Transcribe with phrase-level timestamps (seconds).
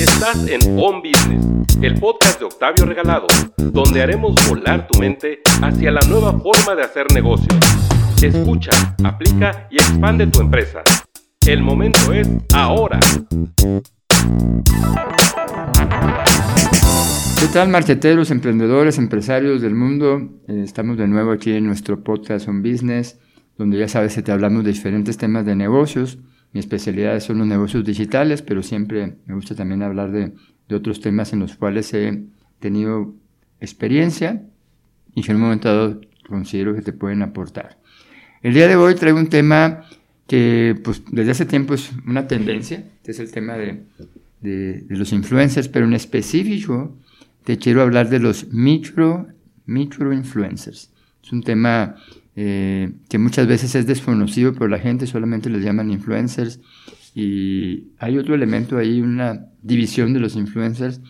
[0.00, 1.44] Estás en On Business,
[1.82, 3.26] el podcast de Octavio Regalado,
[3.58, 7.54] donde haremos volar tu mente hacia la nueva forma de hacer negocios.
[8.22, 8.70] Escucha,
[9.04, 10.80] aplica y expande tu empresa.
[11.46, 12.98] El momento es ahora.
[17.38, 20.30] ¿Qué tal, marqueteros, emprendedores, empresarios del mundo?
[20.48, 23.20] Eh, estamos de nuevo aquí en nuestro podcast On Business,
[23.58, 26.18] donde ya sabes que te hablamos de diferentes temas de negocios.
[26.52, 30.32] Mi especialidad son los negocios digitales, pero siempre me gusta también hablar de,
[30.68, 32.24] de otros temas en los cuales he
[32.58, 33.14] tenido
[33.60, 34.42] experiencia
[35.14, 37.78] y que en un momento dado considero que te pueden aportar.
[38.42, 39.84] El día de hoy traigo un tema
[40.26, 43.82] que pues, desde hace tiempo es una tendencia, que es el tema de,
[44.40, 46.96] de, de los influencers, pero en específico
[47.44, 49.26] te quiero hablar de los micro,
[49.66, 50.92] micro influencers.
[51.22, 51.96] Es un tema
[52.42, 56.58] eh, que muchas veces es desconocido por la gente, solamente les llaman influencers.
[57.14, 61.02] Y hay otro elemento ahí, una división de los influencers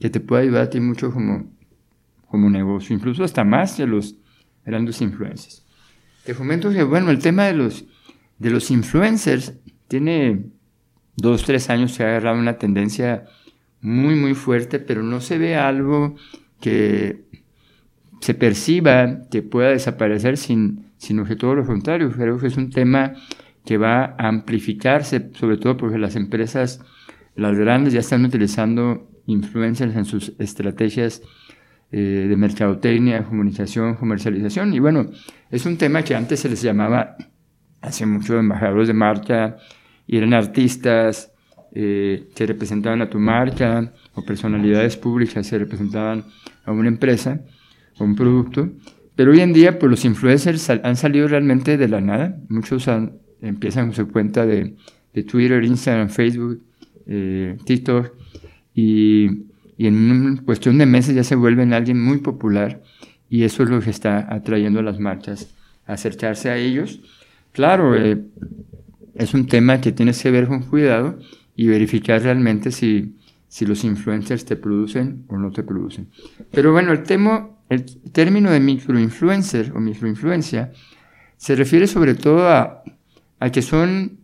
[0.00, 1.52] que te puede ayudar a ti mucho como,
[2.26, 4.16] como negocio, incluso hasta más de los
[4.64, 5.62] grandes influencers.
[6.24, 7.84] Te comento que, bueno, el tema de los,
[8.38, 9.52] de los influencers
[9.88, 10.46] tiene
[11.16, 13.26] dos, tres años se ha agarrado una tendencia
[13.82, 16.16] muy, muy fuerte, pero no se ve algo
[16.62, 17.27] que
[18.20, 22.10] se perciba que pueda desaparecer, sin, sino que lo contrario.
[22.10, 23.14] Creo que es un tema
[23.64, 26.80] que va a amplificarse, sobre todo porque las empresas,
[27.36, 31.22] las grandes, ya están utilizando influencers en sus estrategias
[31.92, 34.74] eh, de mercadotecnia, comunicación, comercialización.
[34.74, 35.10] Y bueno,
[35.50, 37.16] es un tema que antes se les llamaba,
[37.80, 39.58] hace mucho, embajadores de marca,
[40.06, 41.32] y eran artistas
[41.74, 46.24] eh, que representaban a tu marca, o personalidades públicas que representaban
[46.64, 47.40] a una empresa
[48.04, 48.70] un producto.
[49.14, 52.38] Pero hoy en día, pues los influencers han salido realmente de la nada.
[52.48, 52.88] Muchos
[53.40, 54.76] empiezan con su cuenta de,
[55.12, 56.62] de Twitter, Instagram, Facebook,
[57.06, 58.12] eh, TikTok,
[58.74, 59.26] y,
[59.76, 62.82] y en cuestión de meses ya se vuelven alguien muy popular,
[63.28, 65.54] y eso es lo que está atrayendo a las marcas
[65.86, 67.00] a acercarse a ellos.
[67.52, 68.22] Claro, eh,
[69.14, 71.18] es un tema que tienes que ver con cuidado
[71.56, 73.16] y verificar realmente si,
[73.48, 76.08] si los influencers te producen o no te producen.
[76.52, 80.72] Pero bueno, el, tema, el término de microinfluencer o microinfluencia
[81.36, 82.82] se refiere sobre todo a,
[83.52, 84.18] que son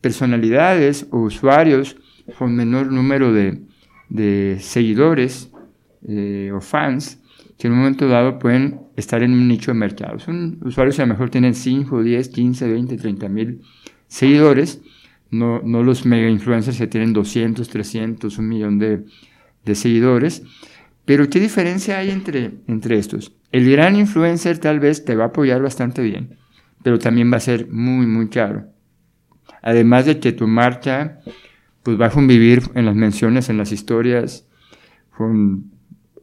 [0.00, 1.96] personalidades o usuarios
[2.38, 3.62] con menor número de,
[4.08, 5.50] de seguidores
[6.06, 7.20] eh, o fans
[7.58, 10.18] que en un momento dado pueden estar en un nicho de mercado.
[10.18, 13.60] Son usuarios que a lo mejor tienen 5, 10, 15, 20, 30 mil
[14.06, 14.82] seguidores,
[15.30, 19.04] no, no los mega influencers que tienen 200, 300, un millón de,
[19.64, 20.42] de seguidores.
[21.04, 23.32] Pero ¿qué diferencia hay entre, entre estos?
[23.52, 26.38] El gran influencer tal vez te va a apoyar bastante bien,
[26.82, 28.66] pero también va a ser muy, muy caro.
[29.62, 31.20] Además de que tu marca
[31.82, 34.48] pues va a convivir en las menciones, en las historias,
[35.16, 35.70] con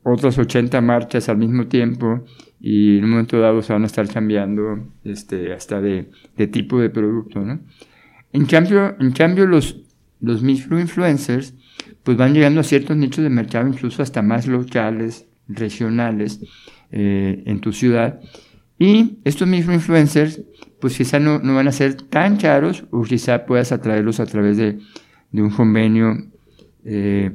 [0.03, 2.25] otras 80 marchas al mismo tiempo
[2.59, 6.79] y en un momento dado se van a estar cambiando este, hasta de, de tipo
[6.79, 7.39] de producto.
[7.41, 7.59] ¿no?
[8.33, 9.83] En cambio, en cambio los,
[10.19, 11.55] los microinfluencers
[12.03, 16.39] pues van llegando a ciertos nichos de mercado, incluso hasta más locales, regionales,
[16.91, 18.19] eh, en tu ciudad.
[18.77, 20.41] Y estos microinfluencers,
[20.79, 24.57] pues quizá no, no, van a ser tan caros o quizá puedas atraerlos a través
[24.57, 24.79] de,
[25.31, 26.17] de un convenio,
[26.83, 27.31] eh,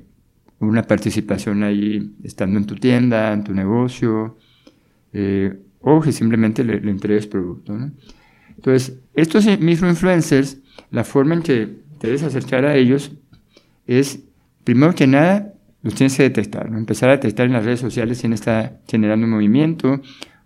[0.59, 4.37] una participación ahí estando en tu tienda, en tu negocio,
[5.13, 7.79] eh, o que simplemente le, le entregues producto.
[8.57, 10.59] Entonces, estos microinfluencers
[10.91, 11.69] la forma en que
[11.99, 13.13] te debes acercar a ellos
[13.87, 14.21] es,
[14.65, 15.53] primero que nada,
[15.83, 20.01] los tienes que detectar, empezar a detectar en las redes sociales quién está generando movimiento,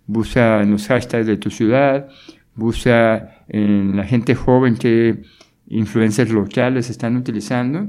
[0.06, 2.09] busca en los hashtags de tu ciudad,
[2.55, 5.23] busca en la gente joven que
[5.69, 7.89] influencers locales están utilizando,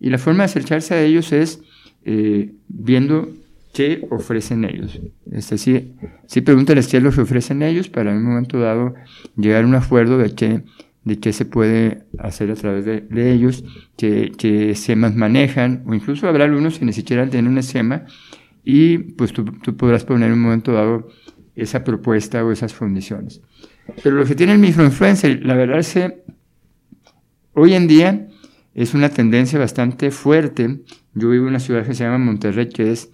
[0.00, 1.60] y la forma de acercarse a ellos es
[2.04, 3.28] eh, viendo
[3.74, 5.00] qué ofrecen ellos.
[5.30, 5.94] Es decir,
[6.26, 8.94] sí pregúntales qué es lo que ofrecen ellos para en un momento dado
[9.36, 10.62] llegar a un acuerdo de qué
[11.08, 13.64] de qué se puede hacer a través de, ellos,
[13.96, 18.04] qué, qué, esquemas manejan, o incluso habrá algunos que ni siquiera tienen un esquema,
[18.62, 19.46] y pues tú,
[19.76, 21.08] podrás poner en un momento dado
[21.56, 23.40] esa propuesta o esas condiciones.
[24.02, 26.22] Pero lo que tiene el microinfluencer, la verdad es que
[27.54, 28.28] hoy en día
[28.74, 30.80] es una tendencia bastante fuerte.
[31.14, 33.10] Yo vivo en una ciudad que se llama Monterrey, que es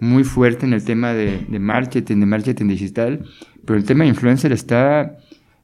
[0.00, 3.24] muy fuerte en el tema de, de marketing, de marketing digital,
[3.64, 5.16] pero el tema de influencer está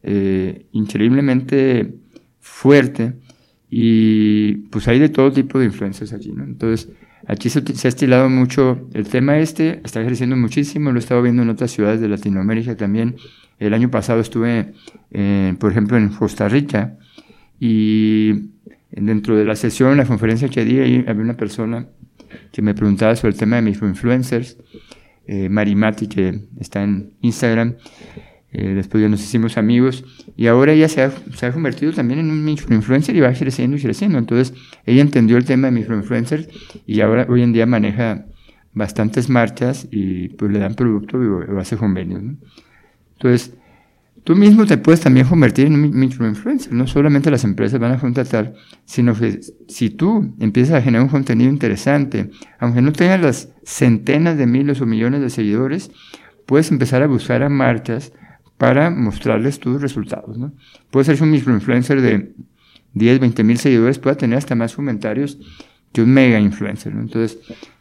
[0.03, 1.95] eh, increíblemente
[2.41, 3.15] fuerte
[3.71, 6.45] y pues hay de todo tipo de influencias allí, ¿no?
[6.45, 6.91] Entonces,
[7.27, 11.43] aquí se, ha estilado mucho el tema este, está creciendo muchísimo, lo he estado viendo
[11.43, 13.17] en otras ciudades de Latinoamérica también.
[13.59, 14.75] El año pasado estuve,
[15.13, 16.99] eh, por ejemplo, en Costa Rica
[17.61, 18.51] y
[18.91, 21.87] dentro de la sesión, la conferencia que di, había una persona
[22.51, 24.59] que me preguntaba sobre el tema de microinfluencers,
[25.27, 27.77] eh, Marimati, que está en Instagram,
[28.55, 30.05] eh, después ya nos hicimos amigos
[30.37, 33.79] y ahora ella se ha, se ha, convertido también en un microinfluencer y va creciendo
[33.79, 34.19] y creciendo.
[34.19, 34.55] Entonces
[34.85, 36.51] ella entendió el tema de microinfluencer
[36.87, 38.27] y ahora hoy en día maneja
[38.75, 42.23] bastantes marchas y pues le dan producto y, o hace convenios.
[42.23, 42.37] ¿no?
[43.15, 43.55] Entonces
[44.23, 46.75] tú mismo te puedes también convertir en un microinfluencer.
[46.75, 48.53] No solamente las empresas van a contratar,
[48.85, 54.37] sino que si tú empiezas a generar un contenido interesante, aunque no tengas las centenas
[54.37, 55.91] de miles o millones de seguidores,
[56.45, 58.13] puedes empezar a buscar a marchas
[58.59, 60.39] para mostrarles tus resultados.
[60.39, 60.53] ¿no?
[60.91, 62.33] Puede ser un microinfluencer de
[62.95, 65.39] 10, 20 mil seguidores, puede tener hasta más comentarios
[65.93, 66.93] que un mega influencer.
[66.93, 67.39] Entonces,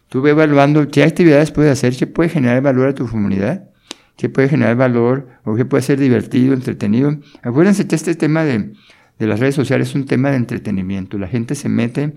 [0.09, 3.69] tú ve evaluando qué actividades puedes hacer, qué puede generar valor a tu comunidad,
[4.17, 7.17] qué puede generar valor o qué puede ser divertido, entretenido.
[7.41, 8.73] Acuérdense que este tema de,
[9.19, 11.17] de las redes sociales es un tema de entretenimiento.
[11.17, 12.13] La gente se mete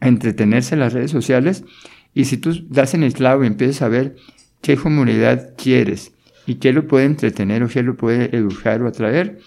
[0.00, 1.64] a entretenerse en las redes sociales
[2.14, 4.16] y si tú das en el clavo y empiezas a ver
[4.62, 6.12] qué comunidad quieres,
[6.46, 9.38] y qué lo puede entretener o qué lo puede educar o atraer,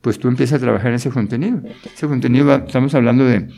[0.00, 1.62] pues tú empiezas a trabajar en ese contenido.
[1.84, 3.48] Ese contenido, estamos hablando de,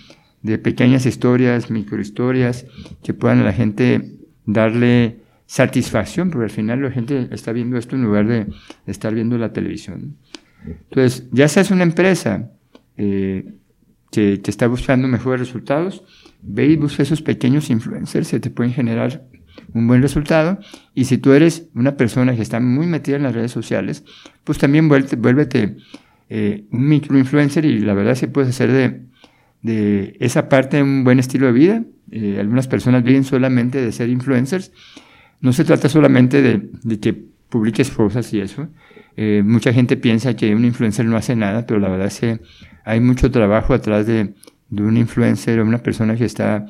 [0.43, 2.67] de pequeñas historias, microhistorias,
[3.03, 7.97] que puedan a la gente darle satisfacción, porque al final la gente está viendo esto
[7.97, 8.47] en lugar de,
[8.87, 10.17] estar viendo la televisión.
[10.65, 12.51] Entonces, ya seas una empresa
[12.97, 13.55] eh,
[14.11, 16.03] que, que, está buscando mejores resultados,
[16.43, 19.25] ve y busca esos pequeños influencers que te pueden generar
[19.73, 20.59] un buen resultado.
[20.95, 24.05] Y si tú eres una persona que está muy metida en las redes sociales,
[24.45, 25.77] pues también vuélvete, vuélvete
[26.29, 29.01] eh, un microinfluencer y la verdad se puede hacer de,
[29.63, 31.83] de esa parte un buen estilo de vida.
[32.11, 34.73] Eh, algunas personas viven solamente de ser influencers.
[35.41, 37.15] No se trata solamente de, de que
[37.49, 38.69] publiques cosas y eso.
[39.17, 42.41] Eh, mucha gente piensa que un influencer no hace nada, pero la verdad es que
[42.85, 44.35] hay mucho trabajo atrás de,
[44.69, 46.67] de un influencer o una persona que está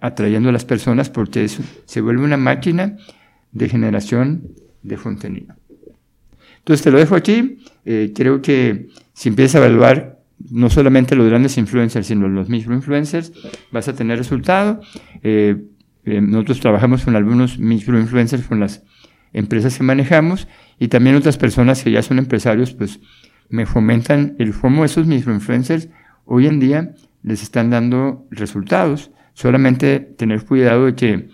[0.00, 2.96] atrayendo a las personas porque eso se vuelve una máquina
[3.52, 4.48] de generación
[4.82, 5.54] de contenido.
[6.58, 7.58] Entonces te lo dejo aquí.
[7.84, 10.20] Eh, creo que si empiezas a evaluar
[10.50, 13.32] no solamente los grandes influencers, sino los microinfluencers,
[13.70, 14.80] vas a tener resultado.
[15.22, 15.56] Eh,
[16.04, 18.82] eh, nosotros trabajamos con algunos microinfluencers, con las
[19.32, 20.48] empresas que manejamos,
[20.78, 23.00] y también otras personas que ya son empresarios, pues
[23.48, 25.88] me fomentan el cómo esos microinfluencers
[26.24, 31.28] hoy en día les están dando resultados Solamente tener cuidado de que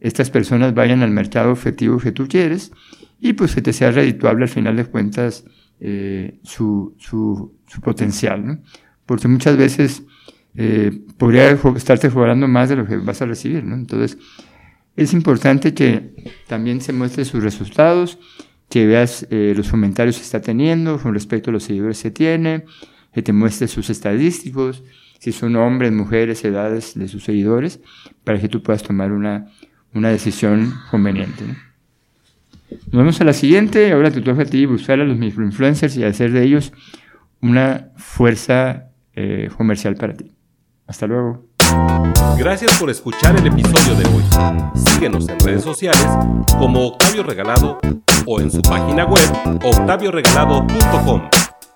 [0.00, 2.72] estas personas vayan al mercado objetivo que tú quieres
[3.20, 5.44] y pues que te sea redituable al final de cuentas
[5.80, 8.58] eh, su, su, su, potencial, ¿no?
[9.04, 10.02] Porque muchas veces
[10.54, 13.74] eh, podría estarte cobrando más de lo que vas a recibir, ¿no?
[13.74, 14.18] Entonces,
[14.96, 16.14] es importante que
[16.46, 18.18] también se muestre sus resultados,
[18.68, 22.64] que veas eh, los comentarios que está teniendo con respecto a los seguidores que tiene,
[23.12, 24.82] que te muestre sus estadísticos,
[25.18, 27.80] si son hombres, mujeres, edades de sus seguidores,
[28.24, 29.46] para que tú puedas tomar una,
[29.94, 31.44] una decisión conveniente.
[32.70, 33.92] Nos vemos a la siguiente.
[33.92, 36.72] Ahora te toca a ti buscar a los microinfluencers y hacer de ellos
[37.40, 40.32] una fuerza eh, comercial para ti.
[40.86, 41.46] Hasta luego.
[42.38, 44.22] Gracias por escuchar el episodio de hoy.
[44.74, 46.06] Síguenos en redes sociales
[46.58, 47.78] como Octavio Regalado
[48.26, 49.24] o en su página web
[49.64, 51.45] octavioregalado.com.